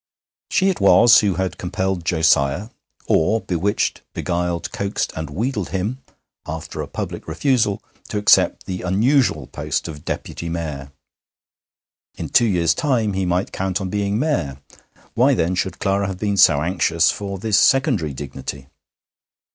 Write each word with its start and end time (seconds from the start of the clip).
She 0.49 0.69
it 0.69 0.81
was 0.81 1.19
who 1.19 1.35
had 1.35 1.59
compelled 1.59 2.05
Josiah 2.05 2.69
(or 3.05 3.39
bewitched, 3.39 4.01
beguiled, 4.15 4.71
coaxed 4.71 5.13
and 5.15 5.29
wheedled 5.29 5.69
him), 5.69 5.99
after 6.47 6.81
a 6.81 6.87
public 6.87 7.27
refusal, 7.27 7.83
to 8.09 8.17
accept 8.17 8.65
the 8.65 8.81
unusual 8.81 9.45
post 9.45 9.87
of 9.87 10.03
Deputy 10.03 10.49
Mayor. 10.49 10.91
In 12.15 12.29
two 12.29 12.47
years' 12.47 12.73
time 12.73 13.13
he 13.13 13.27
might 13.27 13.51
count 13.51 13.79
on 13.79 13.91
being 13.91 14.17
Mayor. 14.17 14.57
Why, 15.13 15.35
then, 15.35 15.53
should 15.53 15.77
Clara 15.77 16.07
have 16.07 16.17
been 16.17 16.35
so 16.35 16.63
anxious 16.63 17.11
for 17.11 17.37
this 17.37 17.59
secondary 17.59 18.15
dignity? 18.15 18.69